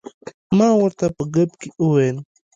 ما 0.57 0.69
ورته 0.79 1.05
په 1.15 1.23
ګپ 1.33 1.51
کې 1.61 1.69
وویل. 1.83 2.17